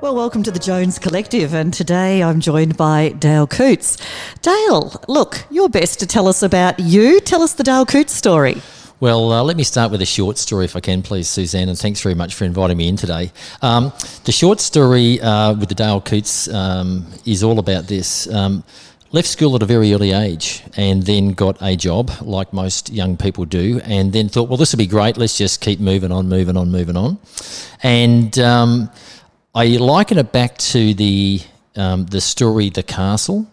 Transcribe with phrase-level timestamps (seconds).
[0.00, 3.96] Well, welcome to the Jones Collective, and today I'm joined by Dale Coutts.
[4.42, 7.18] Dale, look, you're best to tell us about you.
[7.18, 8.62] Tell us the Dale Coutts story.
[9.00, 11.76] Well, uh, let me start with a short story, if I can, please, Suzanne, and
[11.76, 13.32] thanks very much for inviting me in today.
[13.60, 13.92] Um,
[14.22, 18.32] the short story uh, with the Dale Coutts um, is all about this.
[18.32, 18.62] Um,
[19.10, 23.16] left school at a very early age and then got a job, like most young
[23.16, 25.16] people do, and then thought, well, this would be great.
[25.16, 27.18] Let's just keep moving on, moving on, moving on.
[27.82, 28.90] And um,
[29.54, 31.40] I liken it back to the
[31.76, 33.46] um, the story The Castle.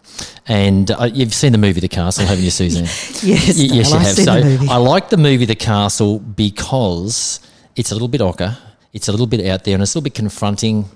[0.48, 2.84] And uh, you've seen the movie The Castle, haven't you, Suzanne?
[3.22, 3.22] yes,
[3.58, 4.16] Y- yes, you I've have.
[4.16, 4.32] So.
[4.72, 7.40] I like the movie The Castle because
[7.76, 8.56] it's a little bit ochre,
[8.92, 10.86] it's a little bit out there, and it's a little bit confronting.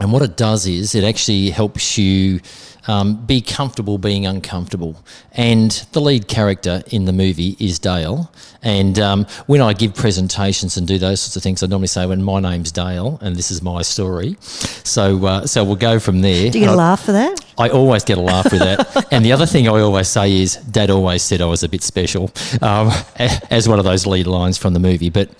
[0.00, 2.40] And what it does is it actually helps you
[2.88, 4.96] um, be comfortable being uncomfortable.
[5.32, 8.30] And the lead character in the movie is Dale.
[8.62, 12.06] And um, when I give presentations and do those sorts of things, I normally say,
[12.06, 16.22] "When my name's Dale, and this is my story." So, uh, so we'll go from
[16.22, 16.50] there.
[16.50, 17.40] Do you get a I- laugh for that?
[17.56, 19.06] I always get a laugh with that.
[19.12, 21.82] and the other thing I always say is, Dad always said I was a bit
[21.82, 25.08] special, um, as one of those lead lines from the movie.
[25.10, 25.30] But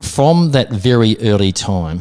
[0.00, 2.00] from that very early time,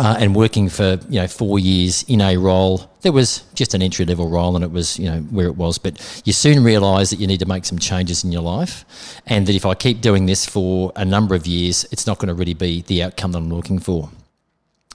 [0.00, 3.82] uh, and working for you know four years in a role that was just an
[3.82, 5.76] entry level role, and it was you know where it was.
[5.76, 8.86] But you soon realise that you need to make some changes in your life,
[9.26, 12.28] and that if I keep doing this for a number of years, it's not going
[12.28, 14.08] to really be the outcome that I'm looking for.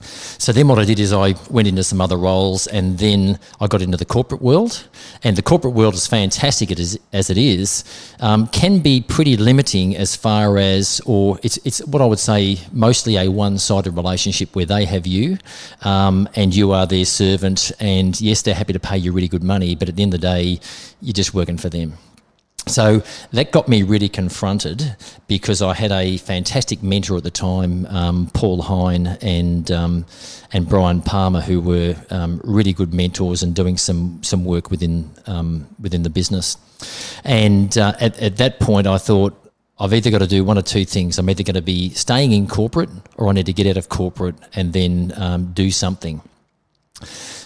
[0.02, 3.66] So then what I did is I went into some other roles and then I
[3.66, 4.86] got into the corporate world.
[5.24, 7.82] And the corporate world, as fantastic it is, as it is,
[8.20, 12.58] um, can be pretty limiting as far as, or it's, it's what I would say
[12.72, 15.38] mostly a one sided relationship where they have you
[15.82, 17.72] um, and you are their servant.
[17.80, 20.20] And yes, they're happy to pay you really good money, but at the end of
[20.20, 20.60] the day,
[21.00, 21.94] you're just working for them.
[22.68, 24.96] So that got me really confronted
[25.28, 30.04] because I had a fantastic mentor at the time, um, Paul Hine and um,
[30.52, 35.08] and Brian Palmer, who were um, really good mentors and doing some some work within
[35.26, 36.56] um, within the business.
[37.22, 39.42] And uh, at, at that point, I thought.
[39.78, 41.18] I've either got to do one or two things.
[41.18, 42.88] I'm either going to be staying in corporate
[43.18, 46.22] or I need to get out of corporate and then um, do something.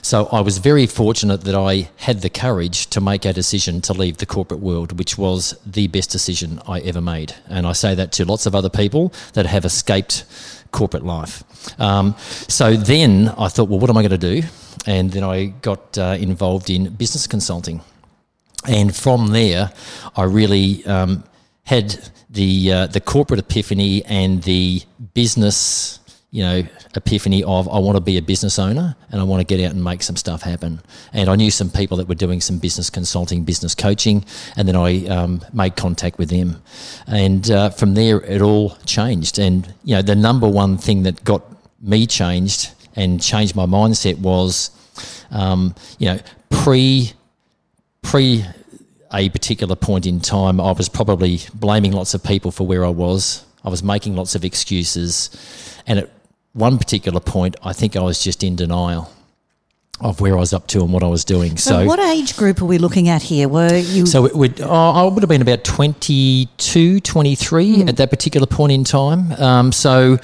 [0.03, 3.93] So I was very fortunate that I had the courage to make a decision to
[3.93, 7.35] leave the corporate world, which was the best decision I ever made.
[7.49, 10.25] And I say that to lots of other people that have escaped
[10.73, 11.43] corporate life.
[11.81, 12.15] Um,
[12.49, 14.43] so then I thought, well, what am I going to do?
[14.87, 17.83] And then I got uh, involved in business consulting.
[18.69, 19.73] And from there,
[20.17, 21.25] I really um,
[21.65, 24.83] had the uh, the corporate epiphany and the
[25.15, 26.00] business,
[26.33, 26.63] you know,
[26.95, 29.73] epiphany of I want to be a business owner and I want to get out
[29.73, 30.81] and make some stuff happen.
[31.13, 34.25] And I knew some people that were doing some business consulting, business coaching,
[34.57, 36.63] and then I um, made contact with them.
[37.09, 39.41] And uh, from there, it all changed.
[39.41, 41.43] And you know, the number one thing that got
[41.81, 44.71] me changed and changed my mindset was,
[45.33, 46.21] um, you know,
[46.51, 47.13] pre
[48.03, 48.45] pre
[49.13, 52.91] a particular point in time, I was probably blaming lots of people for where I
[52.91, 53.45] was.
[53.65, 55.31] I was making lots of excuses.
[55.87, 56.11] And at
[56.53, 59.13] one particular point, I think I was just in denial
[60.01, 61.57] of where I was up to and what I was doing.
[61.59, 63.49] So, So, what age group are we looking at here?
[63.49, 64.07] Were you?
[64.07, 68.73] so it would, oh, I would have been about 22, 23 at that particular point
[68.73, 69.33] in time.
[69.33, 70.19] Um, so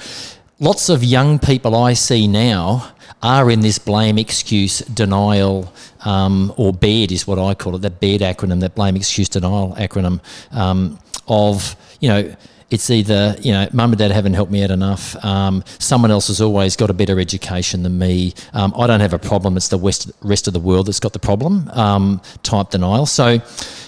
[0.59, 5.71] lots of young people I see now are in this blame, excuse, denial,
[6.05, 9.75] um, or BED is what I call it, that BED acronym, that blame, excuse, denial
[9.77, 10.21] acronym
[10.51, 12.35] um, of, you know,
[12.69, 15.15] it's either, you know, mum and dad haven't helped me out enough.
[15.23, 18.33] Um, someone else has always got a better education than me.
[18.53, 19.55] Um, I don't have a problem.
[19.55, 23.05] It's the west, rest of the world that's got the problem um, type denial.
[23.05, 23.39] So,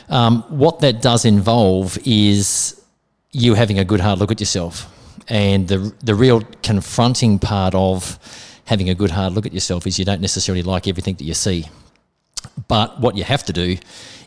[0.07, 2.81] um, what that does involve is
[3.31, 4.87] you having a good hard look at yourself.
[5.27, 8.17] And the, the real confronting part of
[8.65, 11.33] having a good hard look at yourself is you don't necessarily like everything that you
[11.33, 11.65] see.
[12.67, 13.77] But what you have to do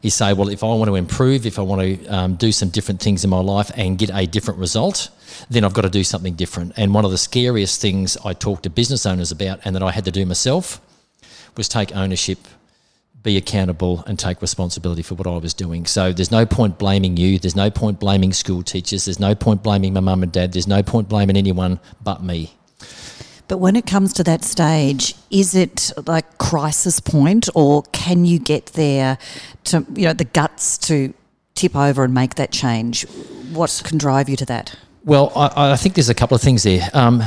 [0.02, 2.70] is say, well, if I want to improve, if I want to um, do some
[2.70, 5.10] different things in my life and get a different result,
[5.48, 6.72] then I've got to do something different.
[6.76, 9.92] And one of the scariest things I talk to business owners about and that I
[9.92, 10.80] had to do myself
[11.56, 12.38] was take ownership,
[13.22, 15.86] be accountable, and take responsibility for what I was doing.
[15.86, 17.38] So there's no point blaming you.
[17.38, 19.04] There's no point blaming school teachers.
[19.04, 20.52] There's no point blaming my mum and dad.
[20.52, 22.54] There's no point blaming anyone but me.
[23.52, 28.38] But when it comes to that stage, is it like crisis point, or can you
[28.38, 29.18] get there
[29.64, 31.12] to you know the guts to
[31.54, 33.06] tip over and make that change?
[33.52, 34.74] What can drive you to that?
[35.04, 36.88] Well, I, I think there's a couple of things there.
[36.94, 37.22] Um,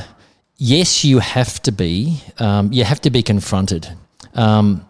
[0.58, 2.24] yes, you have to be.
[2.40, 3.88] Um, you have to be confronted.
[4.34, 4.84] Um,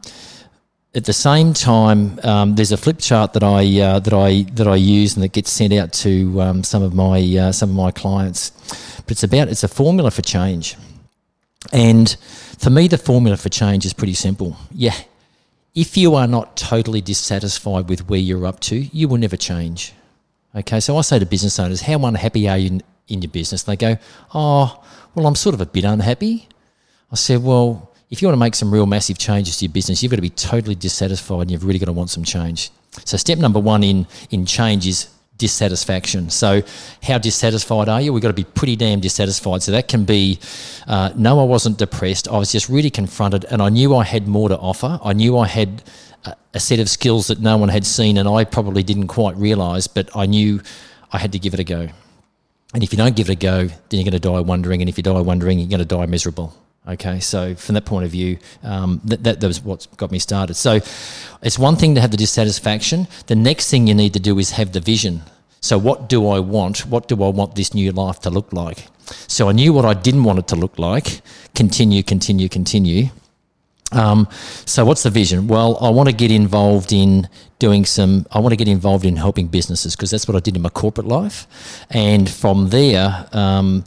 [0.93, 4.69] at the same time, um, there's a flip chart that I uh, that I that
[4.69, 7.75] I use and that gets sent out to um, some of my uh, some of
[7.75, 8.51] my clients.
[9.01, 10.77] But it's about it's a formula for change.
[11.73, 12.15] And
[12.57, 14.57] for me, the formula for change is pretty simple.
[14.71, 14.95] Yeah,
[15.73, 19.93] if you are not totally dissatisfied with where you're up to, you will never change.
[20.55, 23.63] Okay, so I say to business owners, how unhappy are you in, in your business?
[23.63, 23.97] They go,
[24.33, 24.83] oh,
[25.13, 26.47] well, I'm sort of a bit unhappy.
[27.11, 30.01] I said, well, if you want to make some real massive changes to your business,
[30.01, 32.71] you've got to be totally dissatisfied and you've really got to want some change.
[33.03, 36.29] So step number one in in change is dissatisfaction.
[36.29, 36.61] So
[37.03, 38.13] how dissatisfied are you?
[38.13, 39.63] We've got to be pretty damn dissatisfied.
[39.63, 40.39] So that can be,
[40.87, 42.27] uh, no, I wasn't depressed.
[42.27, 44.99] I was just really confronted, and I knew I had more to offer.
[45.03, 45.83] I knew I had
[46.25, 49.35] a, a set of skills that no one had seen, and I probably didn't quite
[49.35, 49.87] realise.
[49.87, 50.61] But I knew
[51.11, 51.89] I had to give it a go.
[52.73, 54.81] And if you don't give it a go, then you're going to die wondering.
[54.81, 56.53] And if you die wondering, you're going to die miserable.
[56.87, 60.19] Okay, so from that point of view, um, that, that, that was what got me
[60.19, 60.53] started.
[60.53, 60.79] So
[61.41, 63.07] it's one thing to have the dissatisfaction.
[63.25, 65.23] The next thing you need to do is have the vision.
[65.61, 66.85] So, what do I want?
[66.85, 68.85] What do I want this new life to look like?
[69.27, 71.21] So, I knew what I didn't want it to look like
[71.55, 73.09] continue, continue, continue.
[73.91, 74.27] Um,
[74.65, 75.47] so, what's the vision?
[75.47, 77.27] Well, I want to get involved in
[77.57, 80.55] doing some, I want to get involved in helping businesses because that's what I did
[80.55, 81.47] in my corporate life.
[81.89, 83.85] And from there, um,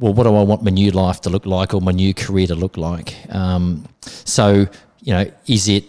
[0.00, 2.46] well, what do I want my new life to look like or my new career
[2.46, 3.16] to look like?
[3.30, 4.66] Um, so,
[5.00, 5.84] you know, is it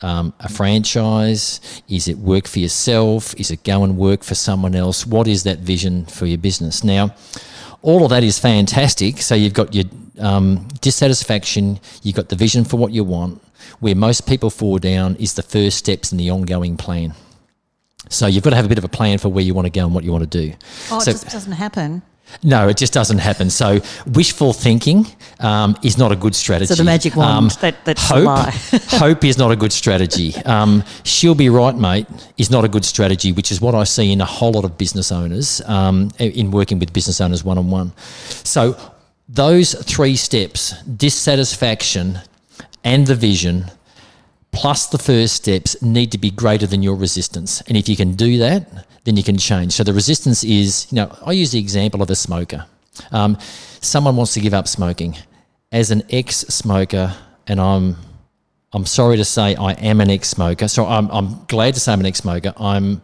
[0.00, 1.82] um, a franchise?
[1.88, 3.34] Is it work for yourself?
[3.38, 5.06] Is it go and work for someone else?
[5.06, 6.82] What is that vision for your business?
[6.82, 7.14] Now,
[7.82, 9.18] all of that is fantastic.
[9.18, 9.84] So you've got your
[10.18, 13.40] um, dissatisfaction, you've got the vision for what you want.
[13.78, 17.14] Where most people fall down is the first steps in the ongoing plan.
[18.08, 19.70] So you've got to have a bit of a plan for where you want to
[19.70, 20.54] go and what you want to do.
[20.90, 22.02] Oh, so, it just doesn't happen.
[22.42, 23.50] No, it just doesn't happen.
[23.50, 25.06] So wishful thinking
[25.40, 26.66] um, is not a good strategy.
[26.66, 28.26] So the magic wand, um, that, that's hope,
[28.90, 30.34] hope is not a good strategy.
[30.44, 32.06] Um, she'll be right, mate,
[32.38, 34.76] is not a good strategy, which is what I see in a whole lot of
[34.78, 37.92] business owners um, in working with business owners one on one.
[38.44, 38.76] So
[39.28, 42.18] those three steps, dissatisfaction
[42.84, 43.70] and the vision,
[44.52, 47.62] plus the first steps need to be greater than your resistance.
[47.62, 49.72] And if you can do that, then you can change.
[49.72, 52.66] So the resistance is, you know, I use the example of a smoker.
[53.10, 53.38] Um,
[53.80, 55.16] someone wants to give up smoking.
[55.72, 57.16] As an ex-smoker,
[57.46, 57.96] and I'm,
[58.72, 60.68] I'm sorry to say I am an ex-smoker.
[60.68, 62.52] So I'm, I'm glad to say I'm an ex-smoker.
[62.58, 63.02] I'm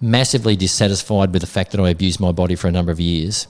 [0.00, 3.46] massively dissatisfied with the fact that I abused my body for a number of years.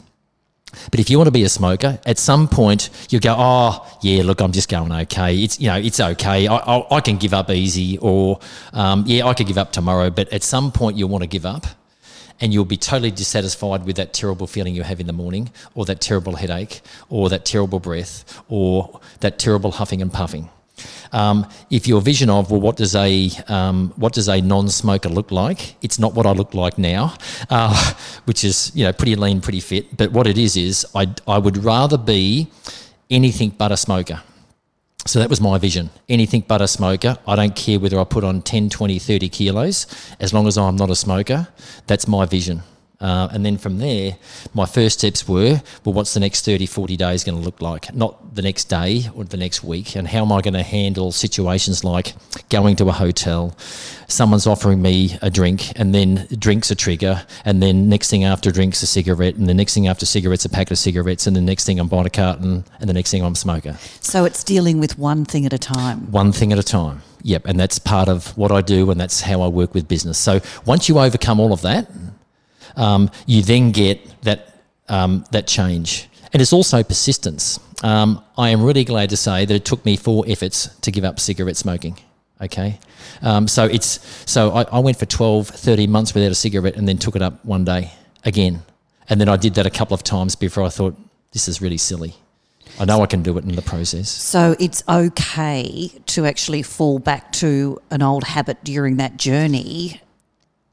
[0.91, 4.23] But if you want to be a smoker, at some point you go, oh yeah,
[4.23, 5.37] look, I'm just going okay.
[5.37, 6.47] It's you know, it's okay.
[6.47, 8.41] I, I, I can give up easy, or
[8.73, 10.11] um, yeah, I could give up tomorrow.
[10.11, 11.67] But at some point you'll want to give up,
[12.41, 15.85] and you'll be totally dissatisfied with that terrible feeling you have in the morning, or
[15.87, 20.49] that terrible headache, or that terrible breath, or that terrible huffing and puffing.
[21.13, 25.31] Um, if your vision of well, what does a um, what does a non-smoker look
[25.31, 25.77] like?
[25.83, 27.15] It's not what I look like now,
[27.51, 27.95] uh,
[28.25, 29.97] which is you know pretty lean, pretty fit.
[29.97, 32.49] But what it is is I I would rather be
[33.11, 34.23] anything but a smoker.
[35.07, 35.91] So that was my vision.
[36.09, 37.17] Anything but a smoker.
[37.29, 39.87] I don't care whether I put on 10, 20, 30 kilos,
[40.19, 41.47] as long as I'm not a smoker.
[41.87, 42.63] That's my vision.
[43.01, 44.17] Uh, and then from there,
[44.55, 47.95] my first steps were, well, what's the next 30, 40 days going to look like?
[47.95, 49.97] Not the next day or the next week.
[49.97, 52.15] And how am I going to handle situations like
[52.49, 53.55] going to a hotel,
[54.09, 58.51] someone's offering me a drink, and then drinks a trigger, and then next thing after
[58.51, 61.41] drinks a cigarette, and the next thing after cigarettes a pack of cigarettes, and the
[61.41, 63.77] next thing I'm buying a carton, and the next thing I'm a smoker.
[64.01, 66.11] So it's dealing with one thing at a time.
[66.11, 67.03] One thing at a time.
[67.23, 70.19] Yep, and that's part of what I do, and that's how I work with business.
[70.19, 71.91] So once you overcome all of that,
[72.77, 76.09] um, you then get that um, that change.
[76.33, 77.59] And it's also persistence.
[77.83, 81.05] Um, I am really glad to say that it took me four efforts to give
[81.05, 81.99] up cigarette smoking.
[82.41, 82.79] Okay.
[83.23, 86.87] Um, so it's so I, I, went for 12, 13 months without a cigarette and
[86.87, 87.93] then took it up one day
[88.25, 88.63] again.
[89.09, 90.97] And then I did that a couple of times before I thought,
[91.33, 92.15] this is really silly.
[92.79, 94.11] I know I can do it in the process.
[94.11, 100.01] So it's okay to actually fall back to an old habit during that journey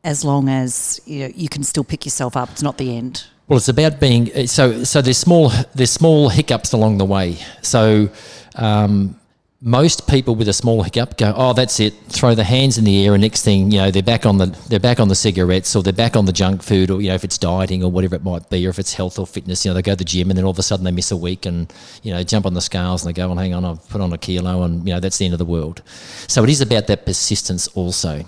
[0.03, 2.49] as long as you, know, you can still pick yourself up.
[2.51, 3.25] It's not the end.
[3.47, 4.83] Well, it's about being so.
[4.83, 7.37] So there's small there's small hiccups along the way.
[7.61, 8.09] So
[8.55, 9.19] um,
[9.61, 13.05] most people with a small hiccup go, "Oh, that's it." Throw the hands in the
[13.05, 15.75] air, and next thing you know, they're back on the they're back on the cigarettes,
[15.75, 18.15] or they're back on the junk food, or you know, if it's dieting or whatever
[18.15, 20.05] it might be, or if it's health or fitness, you know, they go to the
[20.05, 22.45] gym, and then all of a sudden they miss a week, and you know, jump
[22.45, 24.87] on the scales, and they go, "Well, hang on, I've put on a kilo," and
[24.87, 25.81] you know, that's the end of the world.
[26.27, 28.25] So it is about that persistence also.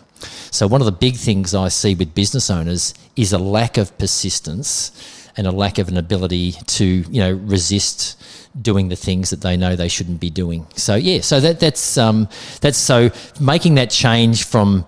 [0.51, 3.97] So, one of the big things I see with business owners is a lack of
[3.97, 4.91] persistence
[5.37, 8.21] and a lack of an ability to, you know, resist
[8.61, 10.65] doing the things that they know they shouldn't be doing.
[10.75, 12.29] So, yeah, so that, that's, um,
[12.61, 14.85] that's so making that change from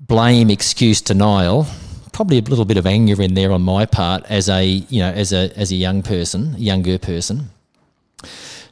[0.00, 1.66] blame, excuse, denial
[2.14, 5.10] probably a little bit of anger in there on my part as a you know
[5.10, 7.50] as a as a young person, younger person.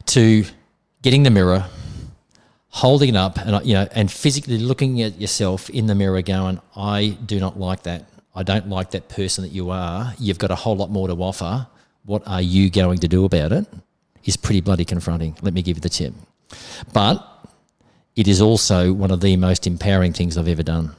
[0.07, 0.45] to
[1.03, 1.67] getting the mirror,
[2.73, 6.61] holding it up, and you know, and physically looking at yourself in the mirror, going,
[6.75, 8.07] "I do not like that.
[8.35, 10.15] I don't like that person that you are.
[10.19, 11.67] You've got a whole lot more to offer.
[12.05, 13.67] What are you going to do about it?"
[14.25, 15.37] Is pretty bloody confronting.
[15.43, 16.15] Let me give you the tip.
[16.93, 17.27] But
[18.17, 20.95] it is also one of the most empowering things I've ever done.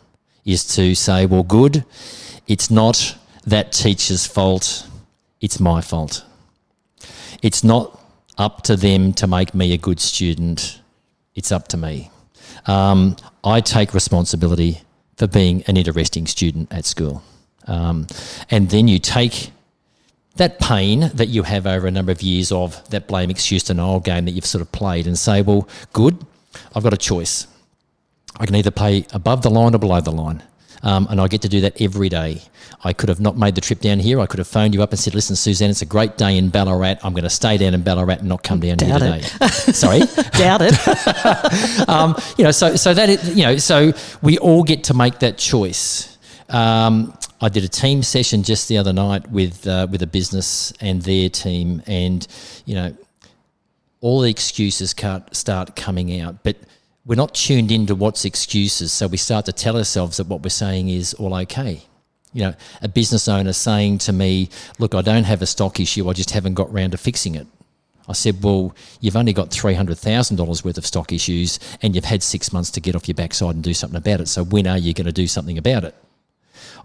[0.46, 1.86] Is to say, "Well, good.
[2.48, 3.15] It's not
[3.46, 4.86] that teacher's fault.
[5.42, 6.24] It's my fault."
[7.42, 8.00] It's not
[8.38, 10.80] up to them to make me a good student.
[11.35, 12.11] It's up to me.
[12.65, 14.81] Um, I take responsibility
[15.17, 17.23] for being an interesting student at school.
[17.67, 18.07] Um,
[18.49, 19.51] and then you take
[20.35, 23.99] that pain that you have over a number of years of that blame, excuse, denial
[23.99, 26.25] game that you've sort of played and say, well, good,
[26.75, 27.47] I've got a choice.
[28.39, 30.41] I can either play above the line or below the line.
[30.83, 32.41] Um, and I get to do that every day.
[32.83, 34.19] I could have not made the trip down here.
[34.19, 36.49] I could have phoned you up and said, "Listen, Suzanne, it's a great day in
[36.49, 36.97] Ballarat.
[37.03, 39.23] I'm going to stay down in Ballarat and not come down Doubt here it.
[39.23, 39.99] today." Sorry,
[40.37, 41.87] Doubt it.
[41.89, 45.37] um, you know, so so that you know, so we all get to make that
[45.37, 46.17] choice.
[46.49, 50.73] Um, I did a team session just the other night with uh, with a business
[50.81, 52.27] and their team, and
[52.65, 52.97] you know,
[54.01, 56.57] all the excuses can't start coming out, but
[57.05, 58.93] we're not tuned into what's excuses.
[58.93, 61.81] So we start to tell ourselves that what we're saying is all okay.
[62.31, 66.10] You know, a business owner saying to me, Look, I don't have a stock issue,
[66.10, 67.48] I just haven't got round to fixing it.
[68.07, 72.51] I said, Well, you've only got $300,000 worth of stock issues and you've had six
[72.51, 74.27] months to get off your backside and do something about it.
[74.27, 75.95] So when are you going to do something about it?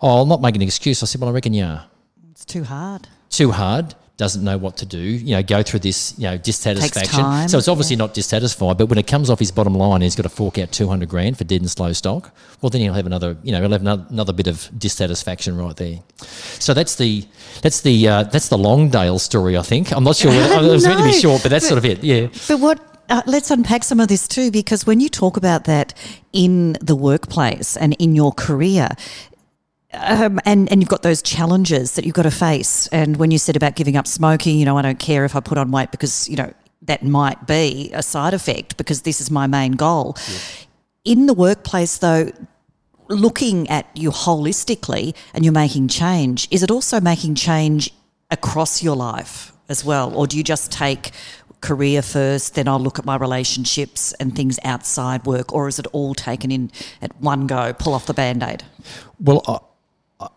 [0.03, 1.03] Oh, I'll not make an excuse.
[1.03, 1.87] I said, Well, I reckon you are.
[2.31, 3.09] It's too hard.
[3.31, 7.21] Too hard, doesn't know what to do, you know, go through this, you know, dissatisfaction.
[7.21, 10.03] time, So it's obviously not dissatisfied, but when it comes off his bottom line, and
[10.03, 12.35] he's got to fork out 200 grand for dead and slow stock.
[12.61, 15.77] Well, then he'll have another, you know, he'll have another, another bit of dissatisfaction right
[15.77, 16.01] there.
[16.59, 17.25] So that's the,
[17.63, 19.93] that's the, uh, that's the Longdale story, I think.
[19.93, 21.85] I'm not sure, whether, it was meant to be short, but that's but- sort of
[21.85, 22.27] it, yeah.
[22.49, 22.81] But what?
[23.11, 25.95] Uh, let's unpack some of this too, because when you talk about that
[26.35, 28.91] in the workplace and in your career,
[29.95, 32.87] um, and and you've got those challenges that you've got to face.
[32.89, 35.41] And when you said about giving up smoking, you know, I don't care if I
[35.41, 36.53] put on weight because you know
[36.83, 40.17] that might be a side effect because this is my main goal.
[41.05, 42.31] In the workplace, though,
[43.09, 47.91] looking at you holistically and you're making change, is it also making change
[48.31, 50.15] across your life as well?
[50.15, 51.13] Or do you just take
[51.61, 55.53] career first, then I'll look at my relationships and things outside work?
[55.53, 56.71] Or is it all taken in
[57.03, 58.65] at one go, pull off the band aid?
[59.19, 59.68] Well,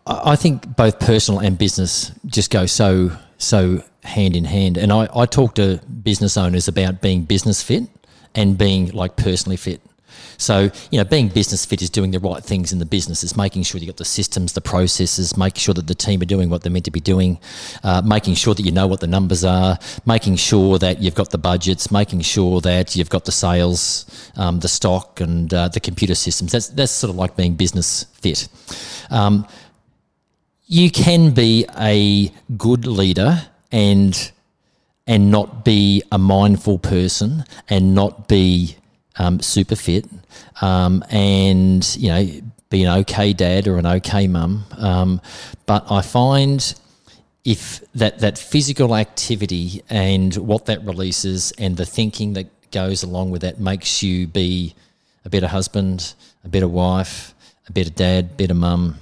[0.06, 4.76] I, think both personal and business just go so so hand in hand.
[4.76, 7.84] And I, I talk to business owners about being business fit
[8.34, 9.80] and being like personally fit.
[10.38, 13.22] So, you know, being business fit is doing the right things in the business.
[13.22, 16.26] It's making sure you've got the systems, the processes, making sure that the team are
[16.26, 17.38] doing what they're meant to be doing,
[17.84, 21.30] uh, making sure that you know what the numbers are, making sure that you've got
[21.30, 24.04] the budgets, making sure that you've got the sales,
[24.36, 26.52] um, the stock, and uh, the computer systems.
[26.52, 28.48] That's that's sort of like being business fit.
[29.10, 29.46] Um,
[30.72, 34.32] you can be a good leader and
[35.06, 38.76] and not be a mindful person and not be
[39.18, 40.06] um, super fit
[40.62, 42.26] um, and you know
[42.70, 45.20] be an okay dad or an okay mum um,
[45.66, 46.74] but I find
[47.44, 53.30] if that that physical activity and what that releases and the thinking that goes along
[53.30, 54.74] with that makes you be
[55.26, 56.14] a better husband,
[56.44, 57.34] a better wife,
[57.68, 58.96] a better dad, better mum.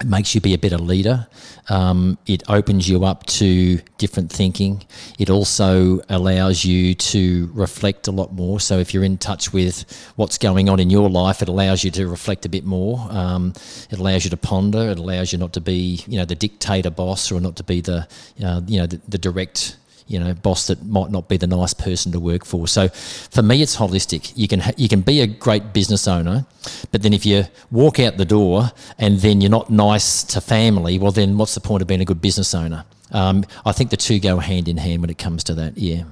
[0.00, 1.26] It makes you be a better leader.
[1.68, 4.82] Um, it opens you up to different thinking.
[5.18, 8.60] It also allows you to reflect a lot more.
[8.60, 9.84] So if you're in touch with
[10.16, 13.06] what's going on in your life, it allows you to reflect a bit more.
[13.10, 13.52] Um,
[13.90, 14.88] it allows you to ponder.
[14.88, 17.82] It allows you not to be, you know, the dictator boss or not to be
[17.82, 18.08] the,
[18.42, 19.76] uh, you know, the, the direct
[20.10, 22.66] you know, boss that might not be the nice person to work for.
[22.66, 24.32] So for me, it's holistic.
[24.34, 26.44] You can ha- you can be a great business owner,
[26.90, 30.98] but then if you walk out the door and then you're not nice to family,
[30.98, 32.84] well, then what's the point of being a good business owner?
[33.12, 35.78] Um, I think the two go hand in hand when it comes to that.
[35.78, 36.02] Yeah.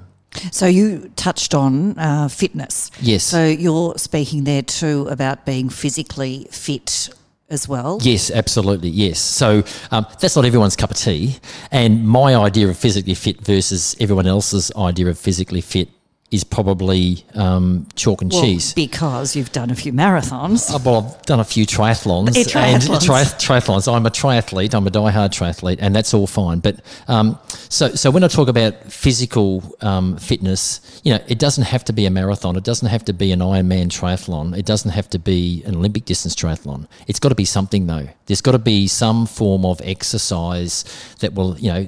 [0.53, 2.93] So you touched on uh, fitness.
[3.01, 3.25] Yes.
[3.25, 7.11] So you're speaking there too about being physically fit
[7.51, 7.99] as well.
[8.03, 8.91] Yes, absolutely.
[8.91, 9.19] Yes.
[9.19, 11.37] So um, that's not everyone's cup of tea.
[11.71, 15.89] And my idea of physically fit versus everyone else's idea of physically fit
[16.31, 18.75] is probably um, chalk and Well, cheese.
[18.75, 20.71] because you've done a few marathons.
[20.71, 22.27] Uh, Well, I've done a few triathlons.
[22.29, 23.03] And triathlons.
[23.05, 23.91] tri- triathlons.
[23.91, 24.75] I'm a triathlete.
[24.75, 26.59] I'm a diehard triathlete, and that's all fine.
[26.59, 27.39] But um,
[27.71, 31.95] so, so when I talk about physical um, fitness, you know, it doesn't have to
[31.95, 32.57] be a marathon.
[32.57, 34.55] It doesn't have to be an Ironman triathlon.
[34.57, 36.87] It doesn't have to be an Olympic distance triathlon.
[37.07, 38.07] It's got to be something though.
[38.27, 40.85] There's got to be some form of exercise
[41.21, 41.87] that will, you know,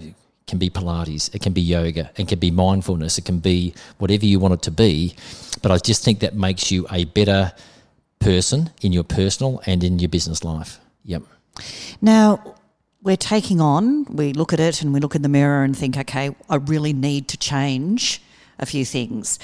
[0.50, 4.26] can be Pilates, it can be yoga, it can be mindfulness, it can be whatever
[4.26, 5.14] you want it to be.
[5.62, 7.52] But I just think that makes you a better
[8.18, 10.78] person in your personal and in your business life.
[11.04, 11.22] Yep.
[12.02, 12.56] Now,
[13.02, 15.96] we're taking on, we look at it and we look in the mirror and think,
[15.96, 18.20] okay, I really need to change
[18.58, 19.38] a few things.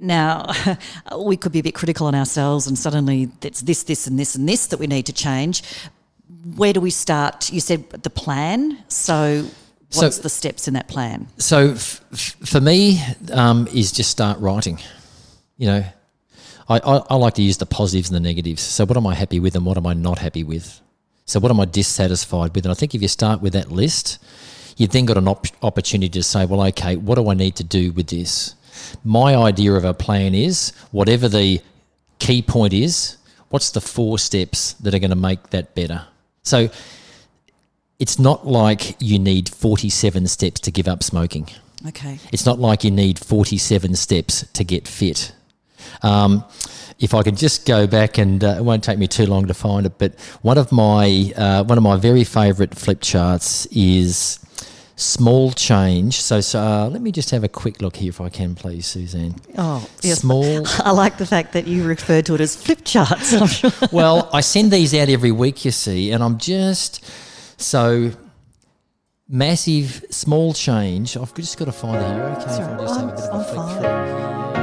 [0.00, 0.50] Now,
[1.16, 4.34] we could be a bit critical on ourselves and suddenly it's this, this, and this,
[4.34, 5.62] and this that we need to change.
[6.56, 7.52] Where do we start?
[7.52, 8.82] You said the plan.
[8.88, 9.46] So,
[9.94, 11.28] what's so, the steps in that plan?
[11.38, 12.00] So, f-
[12.44, 14.78] for me, um, is just start writing.
[15.58, 15.84] You know,
[16.68, 18.62] I, I, I like to use the positives and the negatives.
[18.62, 20.80] So, what am I happy with and what am I not happy with?
[21.24, 22.64] So, what am I dissatisfied with?
[22.64, 24.18] And I think if you start with that list,
[24.76, 27.64] you've then got an op- opportunity to say, well, okay, what do I need to
[27.64, 28.54] do with this?
[29.04, 31.60] My idea of a plan is whatever the
[32.18, 33.16] key point is,
[33.50, 36.06] what's the four steps that are going to make that better?
[36.42, 36.70] So,
[38.02, 41.46] it's not like you need 47 steps to give up smoking.
[41.86, 42.18] Okay.
[42.32, 45.32] It's not like you need 47 steps to get fit.
[46.02, 46.42] Um,
[46.98, 49.54] if I could just go back and uh, it won't take me too long to
[49.54, 54.40] find it, but one of my uh, one of my very favourite flip charts is
[54.96, 56.20] small change.
[56.20, 58.84] So, so uh, let me just have a quick look here, if I can, please,
[58.84, 59.36] Suzanne.
[59.56, 60.22] Oh, yes.
[60.22, 60.66] Small.
[60.84, 63.32] I like the fact that you refer to it as flip charts.
[63.92, 67.04] well, I send these out every week, you see, and I'm just
[67.62, 68.12] so
[69.28, 71.16] massive, small change.
[71.16, 72.22] I've just got to find it here.
[72.38, 74.61] Okay, Sorry, if I just I'm, have a bit of a flick through.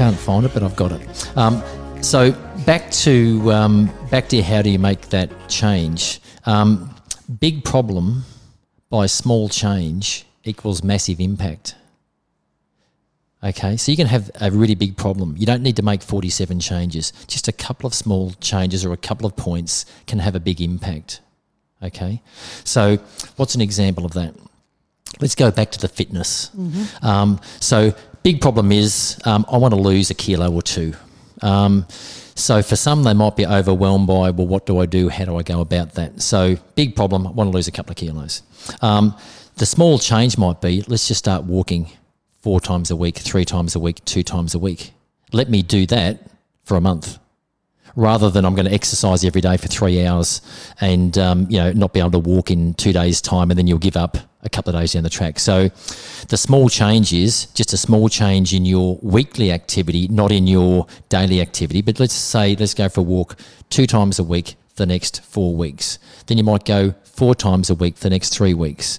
[0.00, 1.36] Can't find it, but I've got it.
[1.36, 1.62] Um,
[2.00, 2.32] so
[2.64, 6.22] back to um, back to how do you make that change?
[6.46, 6.94] Um,
[7.38, 8.24] big problem
[8.88, 11.74] by small change equals massive impact.
[13.44, 15.34] Okay, so you can have a really big problem.
[15.36, 17.12] You don't need to make 47 changes.
[17.26, 20.62] Just a couple of small changes or a couple of points can have a big
[20.62, 21.20] impact.
[21.82, 22.22] Okay,
[22.64, 22.96] so
[23.36, 24.34] what's an example of that?
[25.20, 26.50] Let's go back to the fitness.
[26.56, 27.04] Mm-hmm.
[27.04, 30.94] Um, so big problem is um, I want to lose a kilo or two.
[31.42, 31.86] Um,
[32.34, 35.08] so for some, they might be overwhelmed by, well, what do I do?
[35.08, 36.22] How do I go about that?
[36.22, 37.26] So big problem.
[37.26, 38.42] I want to lose a couple of kilos.
[38.80, 39.16] Um,
[39.56, 41.90] the small change might be, let's just start walking
[42.38, 44.92] four times a week, three times a week, two times a week.
[45.32, 46.26] Let me do that
[46.64, 47.18] for a month
[47.96, 50.40] rather than I'm going to exercise every day for three hours
[50.80, 53.66] and um, you know not be able to walk in two days' time, and then
[53.66, 55.38] you'll give up a couple of days down the track.
[55.38, 55.68] So
[56.28, 60.86] the small change is just a small change in your weekly activity, not in your
[61.08, 61.82] daily activity.
[61.82, 63.36] But let's say let's go for a walk
[63.68, 65.98] two times a week for the next four weeks.
[66.26, 68.98] Then you might go four times a week for the next three weeks.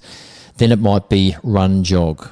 [0.57, 2.29] Then it might be run jog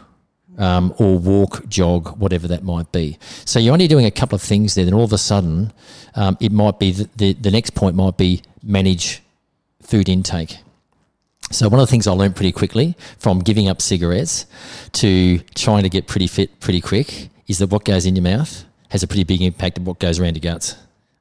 [0.60, 3.18] um, or walk, jog, whatever that might be.
[3.46, 5.74] So you're only doing a couple of things there, then all of a sudden,
[6.16, 9.24] um, it might be the, the, the next point might be manage
[9.82, 10.58] food intake.
[11.52, 14.46] So one of the things I learned pretty quickly from giving up cigarettes
[14.94, 18.66] to trying to get pretty fit pretty quick is that what goes in your mouth
[18.90, 20.76] has a pretty big impact on what goes around your guts.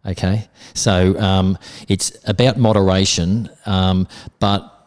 [0.07, 4.07] Okay, so um, it's about moderation, um,
[4.39, 4.78] but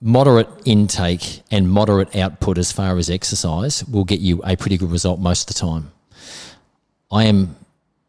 [0.00, 4.90] moderate intake and moderate output as far as exercise will get you a pretty good
[4.90, 5.92] result most of the time.
[7.10, 7.56] I am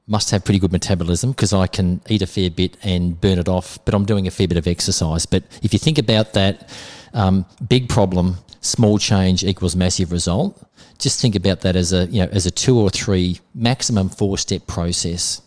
[0.08, 3.48] must have pretty good metabolism because I can eat a fair bit and burn it
[3.48, 5.26] off, but I'm doing a fair bit of exercise.
[5.26, 6.70] But if you think about that
[7.14, 10.62] um, big problem, small change equals massive result.
[11.00, 14.38] Just think about that as a you know as a two or three maximum four
[14.38, 15.42] step process.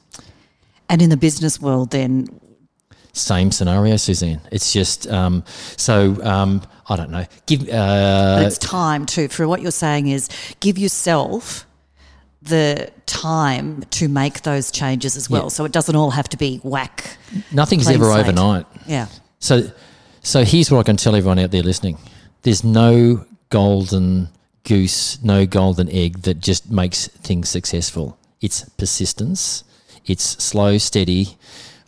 [0.88, 2.28] And in the business world, then
[3.14, 4.40] same scenario, Suzanne.
[4.50, 5.44] It's just um,
[5.76, 7.24] so um, I don't know.
[7.46, 7.62] Give.
[7.68, 9.28] Uh, but it's time too.
[9.28, 10.28] For what you're saying is,
[10.60, 11.66] give yourself
[12.42, 15.44] the time to make those changes as well.
[15.44, 15.48] Yeah.
[15.48, 17.16] So it doesn't all have to be whack.
[17.52, 18.20] Nothing's ever slate.
[18.20, 18.66] overnight.
[18.86, 19.06] Yeah.
[19.38, 19.70] So,
[20.22, 21.98] so here's what I can tell everyone out there listening:
[22.42, 24.28] there's no golden
[24.64, 28.18] goose, no golden egg that just makes things successful.
[28.40, 29.64] It's persistence.
[30.06, 31.38] It's slow, steady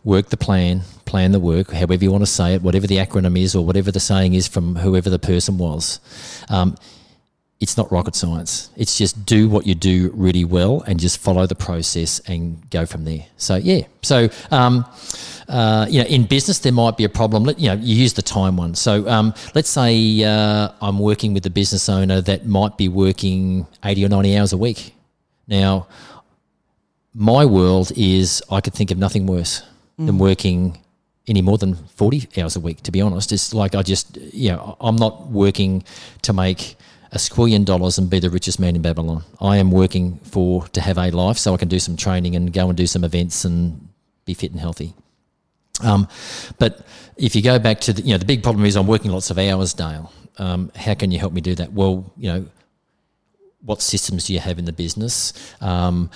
[0.07, 3.35] work the plan, plan the work, however you want to say it, whatever the acronym
[3.39, 5.99] is or whatever the saying is from whoever the person was.
[6.49, 6.75] Um,
[7.59, 8.69] it's not rocket science.
[8.75, 12.85] It's just do what you do really well and just follow the process and go
[12.85, 13.25] from there.
[13.37, 13.81] So yeah.
[14.03, 14.85] So um,
[15.47, 17.45] uh, you know, in business there might be a problem.
[17.45, 18.75] Let, you know, you use the time one.
[18.75, 23.65] So um, let's say uh, I'm working with a business owner that might be working
[23.83, 24.93] eighty or ninety hours a week.
[25.47, 25.87] Now,
[27.15, 29.63] my world is I could think of nothing worse
[29.99, 30.05] mm.
[30.05, 30.77] than working
[31.27, 33.31] any more than 40 hours a week, to be honest.
[33.31, 35.83] It's like I just, you know, I'm not working
[36.21, 36.77] to make
[37.11, 39.23] a squillion dollars and be the richest man in Babylon.
[39.39, 42.51] I am working for to have a life so I can do some training and
[42.51, 43.89] go and do some events and
[44.25, 44.93] be fit and healthy.
[45.83, 46.07] Um,
[46.59, 46.85] but
[47.17, 49.29] if you go back to the, you know the big problem is I'm working lots
[49.29, 50.11] of hours, Dale.
[50.37, 51.73] Um, how can you help me do that?
[51.73, 52.45] Well, you know,
[53.61, 55.33] what systems do you have in the business?
[55.61, 56.09] Um,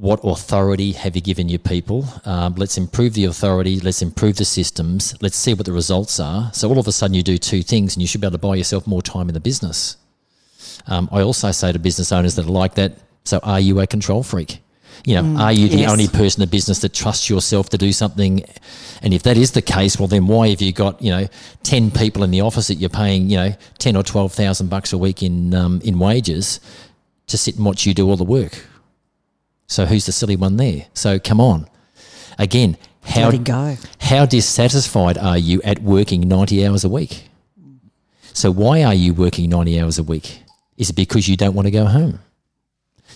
[0.00, 2.06] what authority have you given your people?
[2.24, 3.80] Um, let's improve the authority.
[3.80, 5.14] Let's improve the systems.
[5.20, 6.50] Let's see what the results are.
[6.54, 8.38] So all of a sudden, you do two things, and you should be able to
[8.38, 9.98] buy yourself more time in the business.
[10.86, 12.96] Um, I also say to business owners that are like that.
[13.24, 14.60] So, are you a control freak?
[15.04, 15.90] You know, mm, are you the yes.
[15.90, 18.42] only person in the business that trusts yourself to do something?
[19.02, 21.28] And if that is the case, well, then why have you got you know
[21.62, 24.94] ten people in the office that you're paying you know ten or twelve thousand bucks
[24.94, 26.58] a week in um, in wages
[27.26, 28.64] to sit and watch you do all the work?
[29.70, 30.86] So who's the silly one there?
[30.94, 31.68] So come on.
[32.40, 33.76] Again, how, go.
[34.00, 37.28] how dissatisfied are you at working 90 hours a week?
[38.32, 40.42] So why are you working 90 hours a week?
[40.76, 42.18] Is it because you don't want to go home?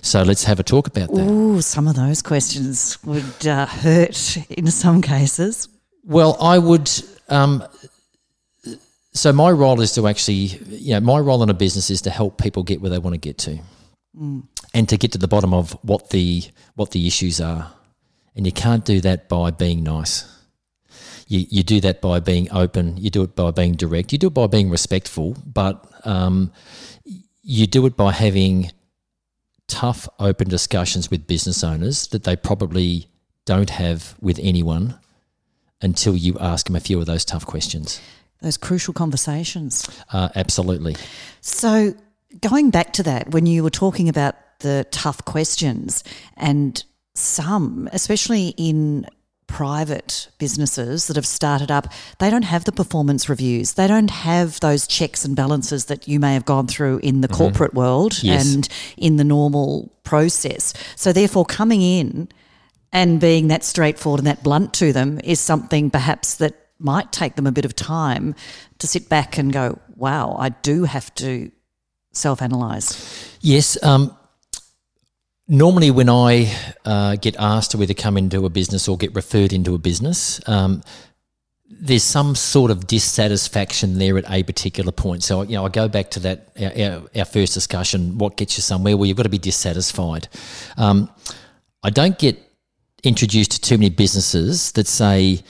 [0.00, 1.28] So let's have a talk about that.
[1.28, 5.68] Ooh, some of those questions would uh, hurt in some cases.
[6.04, 6.88] Well, I would.
[7.28, 7.64] Um,
[9.12, 12.10] so my role is to actually, you know, my role in a business is to
[12.10, 13.58] help people get where they want to get to.
[14.16, 16.42] Mm and to get to the bottom of what the
[16.74, 17.72] what the issues are.
[18.36, 20.28] And you can't do that by being nice.
[21.28, 22.96] You, you do that by being open.
[22.96, 24.12] You do it by being direct.
[24.12, 26.52] You do it by being respectful, but um,
[27.42, 28.72] you do it by having
[29.68, 33.08] tough, open discussions with business owners that they probably
[33.44, 34.98] don't have with anyone
[35.80, 38.00] until you ask them a few of those tough questions.
[38.42, 39.88] Those crucial conversations.
[40.12, 40.96] Uh, absolutely.
[41.40, 41.94] So,
[42.40, 46.04] going back to that, when you were talking about the tough questions.
[46.36, 46.82] And
[47.14, 49.06] some, especially in
[49.46, 51.86] private businesses that have started up,
[52.18, 53.74] they don't have the performance reviews.
[53.74, 57.28] They don't have those checks and balances that you may have gone through in the
[57.28, 57.36] mm-hmm.
[57.36, 58.52] corporate world yes.
[58.52, 60.72] and in the normal process.
[60.96, 62.28] So, therefore, coming in
[62.92, 67.36] and being that straightforward and that blunt to them is something perhaps that might take
[67.36, 68.34] them a bit of time
[68.78, 71.50] to sit back and go, wow, I do have to
[72.12, 73.36] self analyze.
[73.40, 73.82] Yes.
[73.82, 74.16] Um,
[75.46, 76.50] Normally, when I
[76.86, 80.40] uh, get asked to either come into a business or get referred into a business,
[80.48, 80.82] um,
[81.68, 85.22] there's some sort of dissatisfaction there at a particular point.
[85.22, 88.62] So, you know, I go back to that our, our first discussion: what gets you
[88.62, 88.96] somewhere?
[88.96, 90.28] Well, you've got to be dissatisfied.
[90.78, 91.10] Um,
[91.82, 92.38] I don't get
[93.02, 95.42] introduced to too many businesses that say,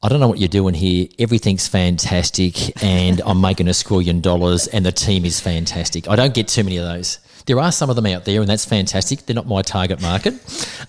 [0.00, 1.08] I don't know what you're doing here.
[1.18, 6.08] Everything's fantastic, and I'm making a squillion dollars, and the team is fantastic.
[6.08, 7.18] I don't get too many of those.
[7.48, 9.24] There are some of them out there, and that's fantastic.
[9.24, 10.34] They're not my target market,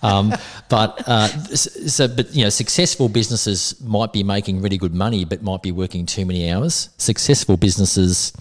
[0.02, 0.34] um,
[0.68, 5.42] but uh, so but you know, successful businesses might be making really good money, but
[5.42, 6.90] might be working too many hours.
[6.98, 8.34] Successful businesses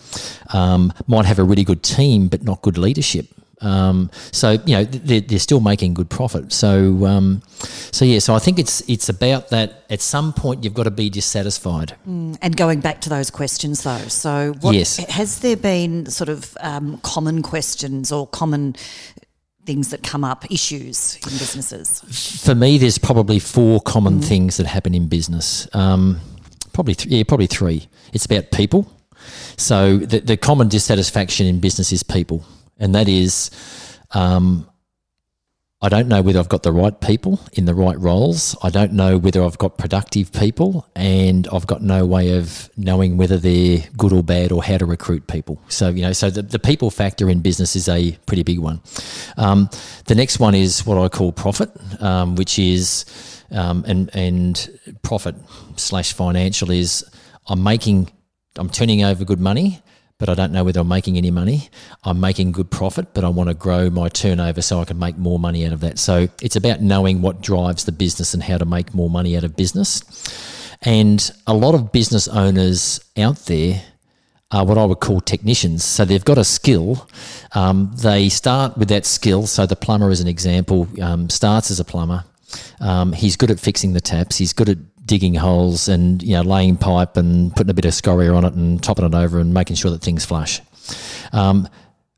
[0.52, 3.39] um, might have a really good team, but not good leadership.
[3.62, 6.54] Um, so you know they're, they're, still making good profit.
[6.54, 7.42] So um,
[7.92, 8.20] so yeah.
[8.20, 9.84] So I think it's it's about that.
[9.90, 11.96] At some point, you've got to be dissatisfied.
[12.08, 13.98] Mm, and going back to those questions, though.
[14.08, 18.76] So what, yes, has there been sort of um, common questions or common
[19.66, 22.42] things that come up, issues in businesses?
[22.44, 24.26] For me, there's probably four common mm.
[24.26, 25.68] things that happen in business.
[25.74, 26.22] Um,
[26.72, 27.88] probably th- yeah, probably three.
[28.14, 28.92] It's about people.
[29.58, 32.46] So the, the common dissatisfaction in business is people
[32.80, 33.52] and that is
[34.12, 34.70] um,
[35.82, 38.54] I don't know whether I've got the right people in the right roles.
[38.62, 43.16] I don't know whether I've got productive people, and I've got no way of knowing
[43.16, 45.62] whether they're good or bad or how to recruit people.
[45.70, 48.82] So, you know, so the, the people factor in business is a pretty big one.
[49.38, 49.70] Um,
[50.08, 53.06] the next one is what I call profit, um, which is,
[53.52, 54.70] um, and, and
[55.02, 55.36] profit
[55.78, 57.10] slash financial is
[57.48, 58.12] I'm making,
[58.58, 59.82] I'm turning over good money
[60.20, 61.70] but I don't know whether I'm making any money.
[62.04, 65.18] I'm making good profit, but I want to grow my turnover so I can make
[65.18, 65.98] more money out of that.
[65.98, 69.46] So it's about knowing what drives the business and how to make more money out
[69.46, 70.04] of business.
[70.82, 73.82] And a lot of business owners out there
[74.52, 75.86] are what I would call technicians.
[75.86, 77.08] So they've got a skill.
[77.54, 79.48] Um, they start with that skill.
[79.48, 82.26] So the plumber, as an example, um, starts as a plumber.
[82.82, 84.38] Um, he's good at fixing the taps.
[84.38, 84.78] He's good at
[85.10, 88.54] digging holes and you know laying pipe and putting a bit of scoria on it
[88.54, 90.62] and topping it over and making sure that things flush.
[91.34, 91.68] Um,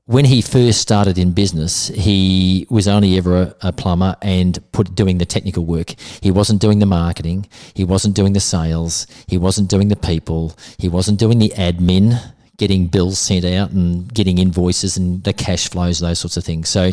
[0.05, 4.93] when he first started in business, he was only ever a, a, plumber and put
[4.93, 5.95] doing the technical work.
[6.19, 7.47] He wasn't doing the marketing.
[7.73, 9.07] He wasn't doing the sales.
[9.27, 10.57] He wasn't doing the people.
[10.77, 12.19] He wasn't doing the admin,
[12.57, 16.67] getting bills sent out and getting invoices and the cash flows, those sorts of things.
[16.67, 16.91] So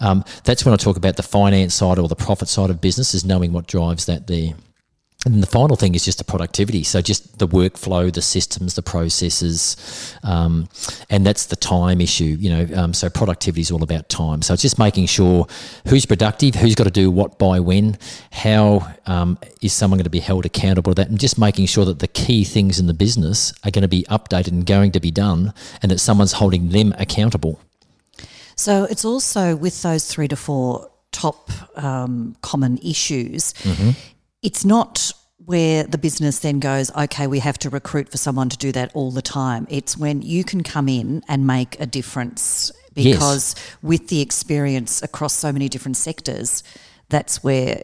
[0.00, 3.14] um, that's when I talk about the finance side or the profit side of business
[3.14, 4.54] is knowing what drives that there.
[5.26, 6.84] And the final thing is just the productivity.
[6.84, 10.68] So just the workflow, the systems, the processes, um,
[11.10, 12.36] and that's the time issue.
[12.38, 14.42] You know, um, so productivity is all about time.
[14.42, 15.48] So it's just making sure
[15.88, 17.98] who's productive, who's got to do what by when,
[18.30, 21.84] how um, is someone going to be held accountable to that, and just making sure
[21.84, 25.00] that the key things in the business are going to be updated and going to
[25.00, 25.52] be done,
[25.82, 27.60] and that someone's holding them accountable.
[28.54, 33.52] So it's also with those three to four top um, common issues.
[33.64, 33.90] Mm-hmm
[34.42, 35.12] it's not
[35.44, 38.90] where the business then goes, okay, we have to recruit for someone to do that
[38.94, 39.66] all the time.
[39.70, 43.76] It's when you can come in and make a difference because yes.
[43.82, 46.62] with the experience across so many different sectors,
[47.08, 47.82] that's where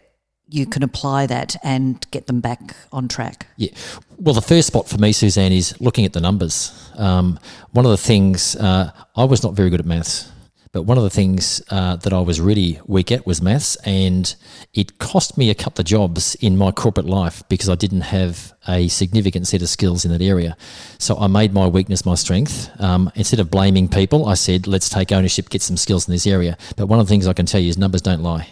[0.49, 3.47] you can apply that and get them back on track.
[3.57, 3.71] Yeah.
[4.19, 6.91] Well, the first spot for me, Suzanne, is looking at the numbers.
[6.97, 7.39] Um,
[7.73, 10.31] one of the things, uh, I was not very good at maths.
[10.75, 14.35] But one of the things uh, that I was really weak at was maths, and
[14.75, 18.53] it cost me a couple of jobs in my corporate life because I didn't have
[18.67, 20.57] a significant set of skills in that area.
[20.99, 22.71] So I made my weakness my strength.
[22.81, 26.27] Um, instead of blaming people, I said, let's take ownership, get some skills in this
[26.27, 26.59] area.
[26.77, 28.49] But one of the things I can tell you is numbers don't lie.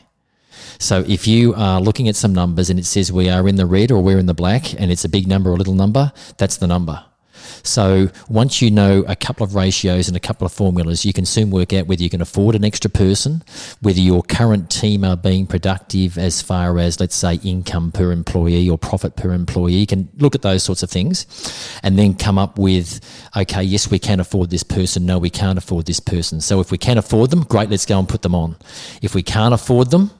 [0.78, 3.66] So if you are looking at some numbers and it says we are in the
[3.66, 6.12] red or we're in the black and it's a big number or a little number,
[6.38, 7.04] that's the number.
[7.62, 11.24] So once you know a couple of ratios and a couple of formulas, you can
[11.24, 13.42] soon work out whether you can afford an extra person,
[13.80, 18.68] whether your current team are being productive as far as, let's say, income per employee
[18.68, 19.74] or profit per employee.
[19.74, 21.26] You can look at those sorts of things
[21.82, 23.00] and then come up with,
[23.36, 25.06] okay, yes, we can afford this person.
[25.06, 26.40] No, we can't afford this person.
[26.40, 28.56] So if we can afford them, great, let's go and put them on.
[29.00, 30.10] If we can't afford them,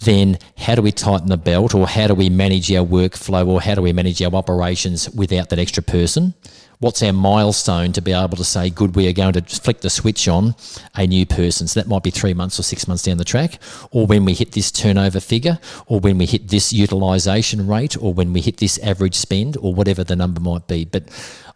[0.00, 3.60] then how do we tighten the belt or how do we manage our workflow or
[3.60, 6.34] how do we manage our operations without that extra person?
[6.82, 9.88] What's our milestone to be able to say, good, we are going to flick the
[9.88, 10.54] switch on
[10.96, 11.68] a new person.
[11.68, 13.58] So that might be three months or six months down the track,
[13.92, 18.12] or when we hit this turnover figure, or when we hit this utilisation rate, or
[18.12, 20.84] when we hit this average spend, or whatever the number might be.
[20.84, 21.04] But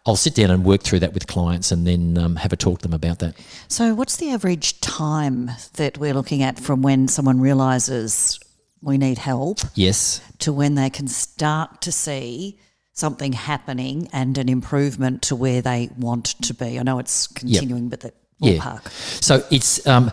[0.05, 2.79] I'll sit down and work through that with clients and then um, have a talk
[2.79, 3.35] to them about that.
[3.67, 8.39] So, what's the average time that we're looking at from when someone realises
[8.81, 9.59] we need help?
[9.75, 10.21] Yes.
[10.39, 12.57] To when they can start to see
[12.97, 16.79] something happening and an improvement to where they want to be.
[16.79, 17.91] I know it's continuing, yep.
[17.91, 18.83] but that ballpark.
[18.83, 18.89] Yeah.
[18.89, 20.11] So it's um,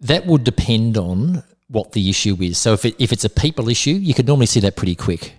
[0.00, 2.58] that would depend on what the issue is.
[2.58, 5.34] So if it, if it's a people issue, you could normally see that pretty quick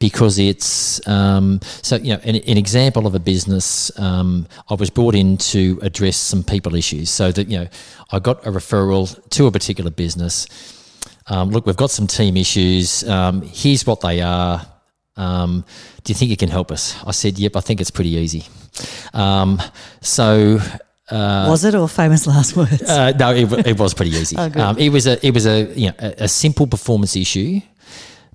[0.00, 4.90] because it's um, so you know an, an, example of a business um, I was
[4.90, 7.68] brought in to address some people issues so that you know
[8.10, 10.48] I got a referral to a particular business
[11.28, 14.66] um, look we've got some team issues um, here's what they are
[15.16, 15.64] um,
[16.04, 16.96] do you think it can help us?
[17.06, 18.44] I said, Yep, I think it's pretty easy.
[19.12, 19.60] Um,
[20.00, 20.58] so.
[21.08, 22.82] Uh, was it or famous last words?
[22.82, 24.36] Uh, no, it, it, was pretty easy.
[24.38, 27.60] oh, um, it was a it was a you know a, a simple performance issue,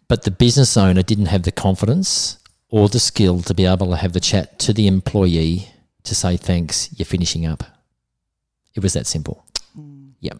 [0.07, 2.39] but the business owner didn't have the confidence
[2.69, 5.67] or the skill to be able to have the chat to the employee
[6.03, 6.89] to say thanks.
[6.97, 7.61] You're finishing up.
[8.73, 9.45] It was that simple.
[9.77, 10.13] Mm.
[10.21, 10.35] Yeah,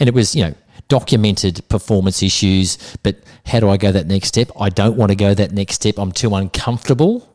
[0.00, 0.54] and it was you know
[0.88, 4.50] documented performance issues, but how do I go that next step?
[4.58, 5.98] I don't want to go that next step.
[5.98, 7.28] I'm too uncomfortable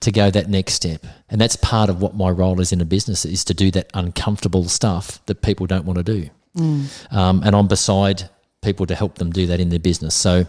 [0.00, 1.06] to go that next step.
[1.28, 3.90] And that's part of what my role is in a business is to do that
[3.94, 6.30] uncomfortable stuff that people don't want to do.
[6.56, 7.12] Mm.
[7.12, 8.28] Um, and I'm beside
[8.62, 10.14] people to help them do that in their business.
[10.14, 10.46] So,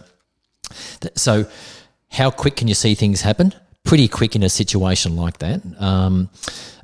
[1.14, 1.46] so
[2.10, 3.54] how quick can you see things happen?
[3.84, 5.62] Pretty quick in a situation like that.
[5.78, 6.30] Um,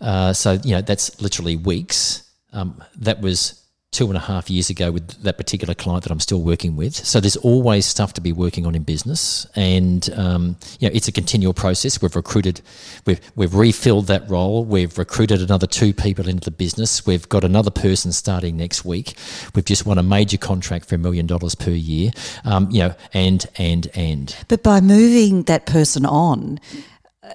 [0.01, 2.31] uh, so you know that's literally weeks.
[2.53, 3.64] Um, that was
[3.95, 6.95] two and a half years ago with that particular client that I'm still working with.
[6.95, 11.07] So there's always stuff to be working on in business, and um, you know it's
[11.07, 12.03] a continual process.
[12.03, 12.61] We've recruited,
[13.07, 14.65] we've we've refilled that role.
[14.65, 17.07] We've recruited another two people into the business.
[17.07, 19.15] We've got another person starting next week.
[19.55, 22.11] We've just won a major contract for a million dollars per year.
[22.45, 24.37] Um, you know, and and and.
[24.49, 26.61] But by moving that person on.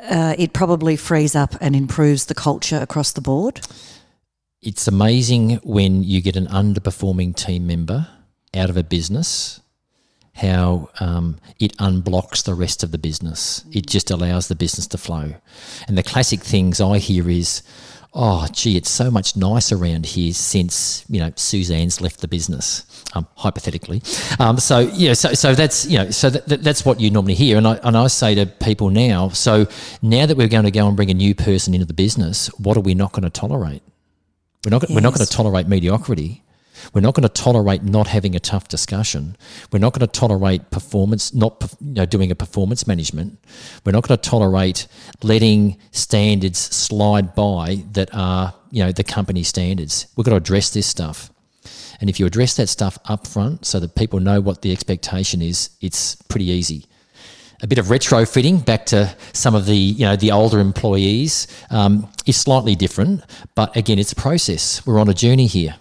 [0.08, 3.60] Uh, it probably frees up and improves the culture across the board
[4.62, 8.08] it's amazing when you get an underperforming team member
[8.54, 9.62] out of a business
[10.40, 13.64] how um, it unblocks the rest of the business.
[13.72, 15.34] It just allows the business to flow.
[15.88, 17.62] And the classic things I hear is,
[18.14, 22.86] oh, gee, it's so much nicer around here since you know Suzanne's left the business.
[23.16, 24.04] Um, hypothetically,
[24.40, 27.58] um, so yeah, so, so that's you know, so that, that's what you normally hear,
[27.58, 29.66] and I and I say to people now, so
[30.04, 32.78] now that we're going to go and bring a new person into the business, what
[32.78, 33.82] are we not going to tolerate?
[34.66, 34.92] We're not yes.
[34.96, 36.44] we're not going to tolerate mediocrity.
[36.94, 39.38] We're not going to tolerate not having a tough discussion.
[39.72, 43.38] We're not going to tolerate performance, not you know, doing a performance management.
[43.86, 44.88] We're not going to tolerate
[45.22, 50.08] letting standards slide by that are you know the company standards.
[50.16, 51.32] We've got to address this stuff.
[52.02, 55.42] And if you address that stuff up front so that people know what the expectation
[55.42, 56.86] is, it's pretty easy.
[57.62, 62.08] A bit of retrofitting back to some of the you know the older employees um,
[62.26, 63.24] is slightly different,
[63.56, 64.86] but again, it's a process.
[64.86, 65.76] We're on a journey here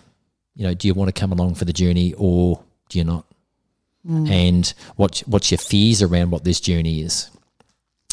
[0.59, 3.25] you know, do you want to come along for the journey or do you not?
[4.07, 4.29] Mm.
[4.29, 7.31] And what what's your fears around what this journey is?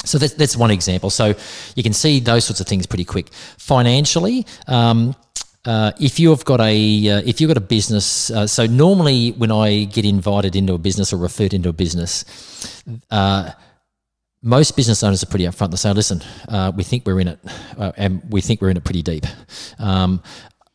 [0.06, 1.10] So that's, that's one example.
[1.10, 1.34] So
[1.76, 3.34] you can see those sorts of things pretty quick.
[3.58, 5.16] Financially, um,
[5.66, 9.52] uh, if you've got a uh, if you've got a business, uh, so normally when
[9.52, 13.52] I get invited into a business or referred into a business, uh,
[14.42, 15.72] most business owners are pretty upfront.
[15.72, 17.40] They say, "Listen, uh, we think we're in it,
[17.98, 19.26] and we think we're in it pretty deep.
[19.80, 20.22] Um,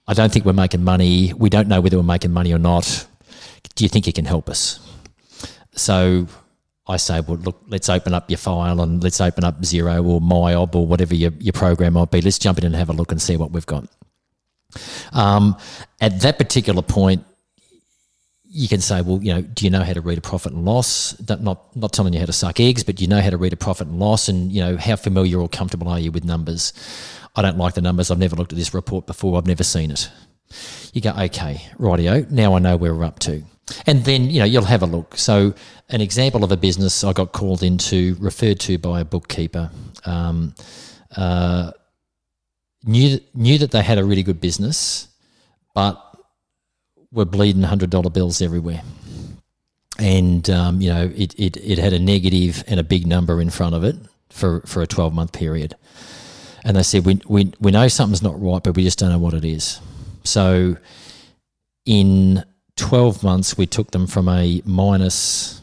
[0.09, 1.33] I don't think we're making money.
[1.35, 3.07] We don't know whether we're making money or not.
[3.77, 4.81] Do you think you can help us?
[5.73, 6.27] So
[6.89, 10.21] I say, well, look, let's open up your file and let's open up Xero or
[10.21, 12.21] MYOB or whatever your, your program might be.
[12.21, 13.87] Let's jump in and have a look and see what we've got.
[15.13, 15.57] Um,
[16.01, 17.25] at that particular point,
[18.53, 20.65] you can say, well, you know, do you know how to read a profit and
[20.65, 21.15] loss?
[21.29, 23.57] Not not telling you how to suck eggs, but you know how to read a
[23.57, 26.73] profit and loss, and you know how familiar or comfortable are you with numbers?
[27.37, 28.11] I don't like the numbers.
[28.11, 29.39] I've never looked at this report before.
[29.39, 30.11] I've never seen it.
[30.93, 32.29] You go, okay, rightio.
[32.29, 33.45] Now I know where we're up to.
[33.87, 35.17] And then, you know, you'll have a look.
[35.17, 35.55] So,
[35.91, 39.71] an example of a business I got called into, referred to by a bookkeeper,
[40.05, 40.55] um,
[41.17, 41.71] uh,
[42.85, 45.09] knew, knew that they had a really good business,
[45.75, 46.03] but
[47.13, 48.83] were bleeding $100 bills everywhere.
[49.99, 53.51] And, um, you know, it, it, it had a negative and a big number in
[53.51, 53.97] front of it
[54.31, 55.75] for, for a 12 month period
[56.65, 59.19] and they said, we, we, we know something's not right, but we just don't know
[59.19, 59.81] what it is.
[60.25, 60.77] So
[61.87, 62.45] in
[62.77, 65.63] 12 months, we took them from a minus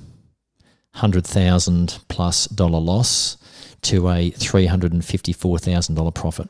[0.94, 3.38] 100,000 plus dollar loss
[3.84, 6.50] to a $354,000 profit.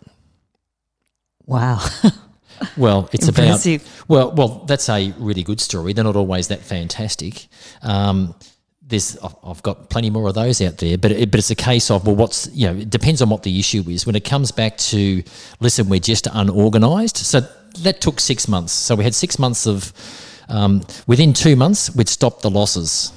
[1.48, 1.84] Wow.
[2.76, 3.82] Well, it's Impressive.
[3.82, 4.48] about well, well.
[4.66, 5.94] That's a really good story.
[5.94, 7.48] They're not always that fantastic.
[7.84, 8.34] Um,
[8.82, 11.92] there's I've got plenty more of those out there, but it, but it's a case
[11.92, 14.06] of well, what's you know it depends on what the issue is.
[14.06, 15.24] When it comes back to
[15.60, 17.18] listen, we're just unorganised.
[17.18, 17.42] So
[17.80, 18.72] that took six months.
[18.72, 19.94] So we had six months of
[20.50, 23.12] um, within two months we'd stopped the losses.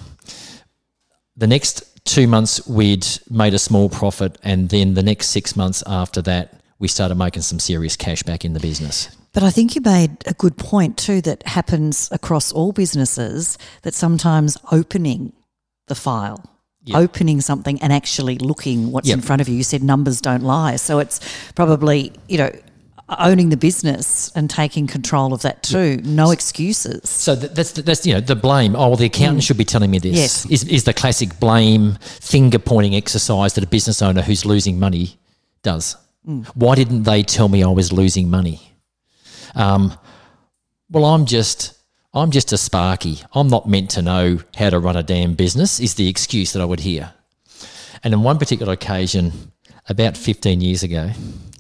[1.36, 5.82] The next two months we'd made a small profit, and then the next six months
[5.86, 9.16] after that we started making some serious cash back in the business.
[9.32, 13.94] But I think you made a good point too that happens across all businesses that
[13.94, 15.32] sometimes opening
[15.86, 16.44] the file.
[16.84, 16.96] Yep.
[16.96, 19.18] Opening something and actually looking what's yep.
[19.18, 19.54] in front of you.
[19.54, 20.76] You said numbers don't lie.
[20.76, 21.20] So it's
[21.52, 22.50] probably, you know,
[23.18, 25.96] owning the business and taking control of that too.
[25.96, 26.04] Yep.
[26.04, 27.10] No excuses.
[27.10, 28.74] So that's that's you know the blame.
[28.74, 29.46] Oh, well, the accountant mm.
[29.46, 30.16] should be telling me this.
[30.16, 30.46] Yes.
[30.46, 35.18] Is is the classic blame finger pointing exercise that a business owner who's losing money
[35.62, 35.96] does.
[36.26, 36.46] Mm.
[36.54, 38.72] Why didn't they tell me I was losing money?
[39.54, 39.98] Um,
[40.90, 41.74] well, I'm just
[42.12, 43.20] I'm just a sparky.
[43.32, 46.62] I'm not meant to know how to run a damn business, is the excuse that
[46.62, 47.12] I would hear.
[48.02, 49.52] And on one particular occasion,
[49.88, 51.10] about 15 years ago,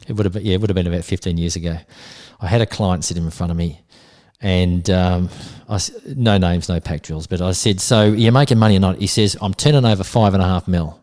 [0.08, 1.78] it would have been, yeah, it would have been about 15 years ago,
[2.40, 3.80] I had a client sitting in front of me
[4.40, 5.28] and um,
[5.68, 5.78] I,
[6.16, 8.96] no names, no pack drills, but I said, so you're making money or not?
[8.96, 10.99] He says, I'm turning over five and a half mil.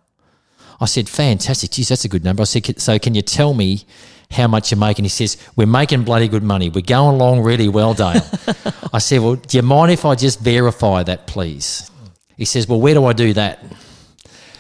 [0.80, 1.72] I said, fantastic.
[1.72, 2.42] Geez, that's a good number.
[2.42, 3.86] I said, so can you tell me
[4.32, 5.06] how much you're making.
[5.06, 6.70] He says, We're making bloody good money.
[6.70, 8.22] We're going along really well, Dale.
[8.94, 11.90] I said, Well, do you mind if I just verify that, please?
[12.36, 13.64] He says, Well, where do I do that?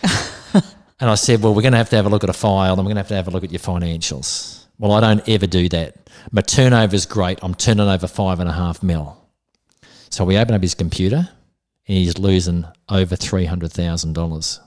[0.54, 2.74] and I said, Well, we're going to have to have a look at a file
[2.74, 4.66] and we're going to have to have a look at your financials.
[4.80, 6.10] Well, I don't ever do that.
[6.32, 7.40] My turnover is great.
[7.42, 9.18] I'm turning over five and a half mil.
[10.10, 11.30] So we open up his computer
[11.88, 14.60] and he's losing over $300,000.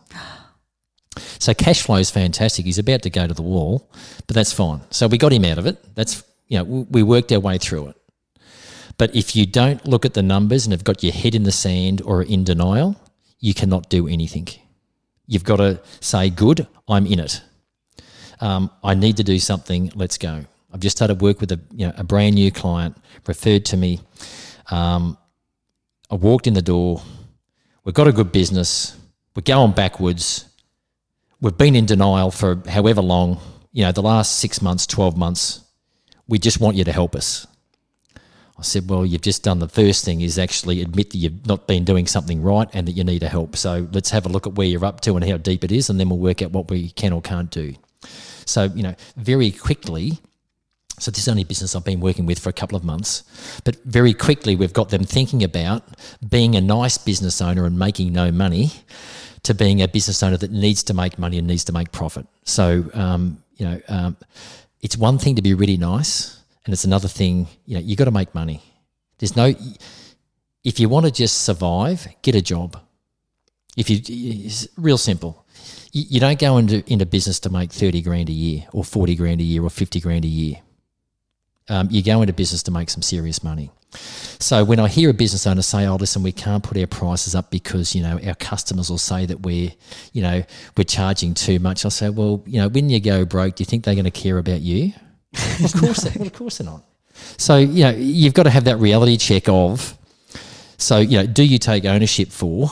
[1.17, 2.65] So cash flow is fantastic.
[2.65, 3.91] He's about to go to the wall,
[4.27, 4.81] but that's fine.
[4.91, 5.83] So we got him out of it.
[5.95, 7.97] That's you know we worked our way through it.
[8.97, 11.53] But if you don't look at the numbers and have got your head in the
[11.53, 12.97] sand or in denial,
[13.41, 14.49] you cannot do anything.
[15.27, 17.43] You've got to say, "Good, I'm in it.
[18.41, 19.93] Um, I need to do something.
[19.95, 23.65] Let's go." I've just started work with a you know a brand new client referred
[23.67, 24.01] to me.
[24.71, 25.19] Um,
[26.11, 27.03] I walked in the door.
[27.85, 28.97] We've got a good business.
[29.35, 30.50] We're going backwards
[31.41, 33.41] we've been in denial for however long,
[33.73, 35.65] you know, the last six months, 12 months.
[36.29, 37.47] we just want you to help us.
[38.61, 41.67] I said, well, you've just done the first thing is actually admit that you've not
[41.67, 43.57] been doing something right and that you need a help.
[43.57, 45.89] So let's have a look at where you're up to and how deep it is,
[45.89, 47.75] and then we'll work out what we can or can't do.
[48.45, 50.21] So, you know, very quickly,
[50.99, 53.25] so this is only business I've been working with for a couple of months,
[53.65, 55.83] but very quickly we've got them thinking about
[56.29, 58.73] being a nice business owner and making no money
[59.43, 62.27] to being a business owner that needs to make money and needs to make profit.
[62.45, 64.17] So, um, you know, um,
[64.81, 68.05] it's one thing to be really nice and it's another thing, you know, you got
[68.05, 68.63] to make money.
[69.19, 69.55] There's no,
[70.65, 72.79] if you want to just survive, get a job.
[73.77, 75.47] If you, it's real simple.
[75.93, 79.15] You, you don't go into, into business to make 30 grand a year or 40
[79.15, 80.57] grand a year or 50 grand a year.
[81.69, 83.71] Um, you go into business to make some serious money.
[83.93, 87.35] So when I hear a business owner say, "Oh, listen, we can't put our prices
[87.35, 89.73] up because you know our customers will say that we're,
[90.13, 90.43] you know,
[90.77, 93.67] we're charging too much," I'll say, "Well, you know, when you go broke, do you
[93.67, 94.93] think they're going to care about you?"
[95.65, 96.83] of course, they, well, of course they're not.
[97.37, 99.97] So you know, you've got to have that reality check of.
[100.79, 102.71] So you know, do you take ownership for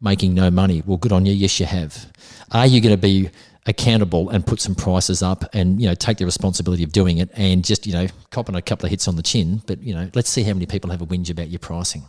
[0.00, 0.82] making no money?
[0.86, 1.32] Well, good on you.
[1.32, 2.06] Yes, you have.
[2.52, 3.30] Are you going to be
[3.68, 7.30] accountable and put some prices up and you know take the responsibility of doing it
[7.34, 9.62] and just you know copping a couple of hits on the chin.
[9.66, 12.04] But you know let's see how many people have a whinge about your pricing.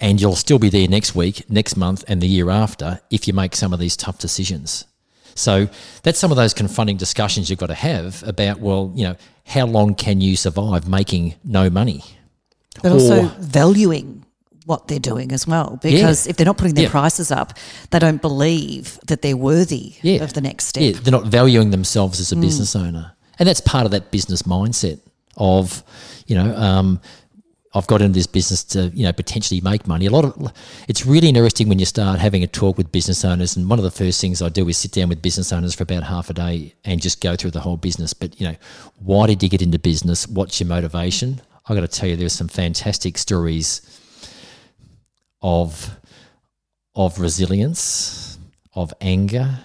[0.00, 3.34] And you'll still be there next week next month and the year after if you
[3.34, 4.86] make some of these tough decisions.
[5.34, 5.68] So
[6.02, 9.66] that's some of those confronting discussions you've got to have about well you know how
[9.66, 12.02] long can you survive making no money?
[12.82, 14.24] But also valuing
[14.66, 15.78] what they're doing as well.
[15.82, 16.30] Because yeah.
[16.30, 16.90] if they're not putting their yeah.
[16.90, 17.54] prices up,
[17.90, 20.22] they don't believe that they're worthy yeah.
[20.22, 20.82] of the next step.
[20.82, 22.42] Yeah, they're not valuing themselves as a mm.
[22.42, 23.12] business owner.
[23.38, 25.00] And that's part of that business mindset
[25.36, 25.82] of,
[26.26, 27.00] you know, um,
[27.74, 30.04] I've got into this business to, you know, potentially make money.
[30.04, 30.52] A lot of
[30.88, 33.56] it's really interesting when you start having a talk with business owners.
[33.56, 35.84] And one of the first things I do is sit down with business owners for
[35.84, 38.12] about half a day and just go through the whole business.
[38.12, 38.56] But you know,
[38.98, 40.28] why did you get into business?
[40.28, 41.40] What's your motivation?
[41.66, 43.80] I've got to tell you, there's some fantastic stories
[45.42, 45.96] of
[46.94, 48.38] of resilience,
[48.74, 49.58] of anger,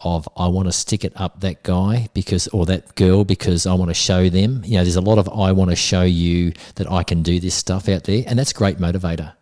[0.00, 3.74] of I want to stick it up that guy because or that girl because I
[3.74, 4.62] want to show them.
[4.64, 7.40] You know, there's a lot of I want to show you that I can do
[7.40, 9.34] this stuff out there, and that's great motivator.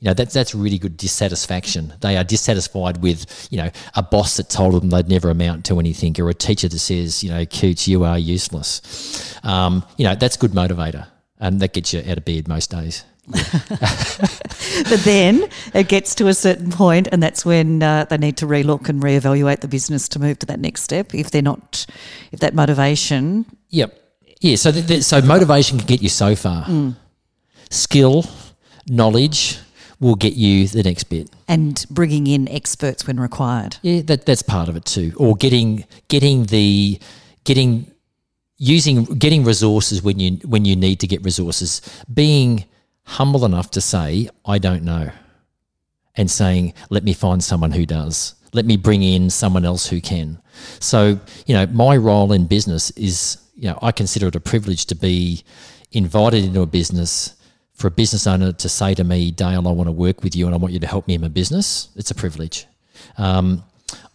[0.00, 1.94] You know, that's that's really good dissatisfaction.
[2.00, 5.78] They are dissatisfied with, you know, a boss that told them they'd never amount to
[5.78, 9.38] anything, or a teacher that says, you know, Coutts, you are useless.
[9.44, 11.06] Um, you know, that's good motivator,
[11.38, 13.04] and that gets you out of bed most days.
[13.28, 18.46] but then it gets to a certain point, and that's when uh, they need to
[18.46, 21.14] relook and reevaluate the business to move to that next step.
[21.14, 21.86] If they're not,
[22.32, 23.46] if that motivation.
[23.70, 23.96] Yep.
[24.40, 24.56] Yeah.
[24.56, 26.64] So, th- th- so motivation can get you so far.
[26.64, 26.96] Mm.
[27.70, 28.24] Skill,
[28.88, 29.58] knowledge
[30.00, 31.30] will get you the next bit.
[31.46, 33.76] And bringing in experts when required.
[33.82, 35.12] Yeah, that that's part of it too.
[35.16, 36.98] Or getting getting the
[37.44, 37.86] getting
[38.58, 41.80] using getting resources when you when you need to get resources.
[42.12, 42.64] Being
[43.04, 45.10] humble enough to say, I don't know,
[46.16, 48.34] and saying, let me find someone who does.
[48.52, 50.40] Let me bring in someone else who can.
[50.78, 54.86] So, you know, my role in business is, you know, I consider it a privilege
[54.86, 55.42] to be
[55.92, 57.34] invited into a business
[57.74, 60.46] for a business owner to say to me, Dale, I want to work with you
[60.46, 61.88] and I want you to help me in my business.
[61.96, 62.66] It's a privilege.
[63.16, 63.64] Um,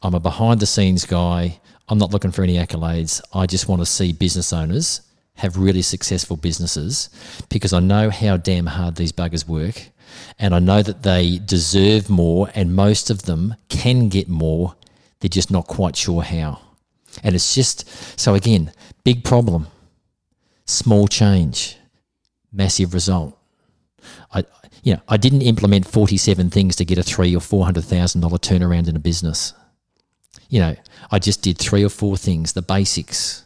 [0.03, 1.59] I'm a behind the scenes guy.
[1.89, 3.21] I'm not looking for any accolades.
[3.33, 5.01] I just want to see business owners
[5.37, 7.09] have really successful businesses
[7.49, 9.89] because I know how damn hard these buggers work
[10.39, 14.75] and I know that they deserve more and most of them can get more.
[15.19, 16.59] They're just not quite sure how.
[17.23, 17.87] And it's just
[18.19, 18.71] so again,
[19.03, 19.67] big problem,
[20.65, 21.77] small change,
[22.51, 23.37] massive result.
[24.33, 24.43] I
[24.83, 28.21] you know, I didn't implement 47 things to get a three or four hundred thousand
[28.21, 29.53] dollar turnaround in a business.
[30.49, 30.75] You know,
[31.11, 33.43] I just did three or four things, the basics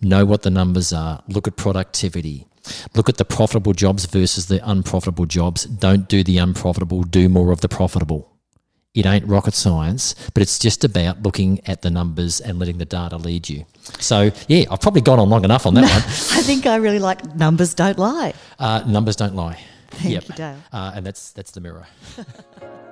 [0.00, 2.46] know what the numbers are, look at productivity,
[2.94, 5.64] look at the profitable jobs versus the unprofitable jobs.
[5.64, 8.26] Don't do the unprofitable, do more of the profitable.
[8.92, 12.84] It ain't rocket science, but it's just about looking at the numbers and letting the
[12.84, 13.64] data lead you.
[14.00, 15.90] So, yeah, I've probably gone on long enough on that one.
[16.38, 18.34] I think I really like numbers don't lie.
[18.58, 19.60] Uh, numbers don't lie.
[19.90, 20.28] Thank yep.
[20.28, 20.56] you, Dale.
[20.72, 21.86] Uh, and that's that's the mirror.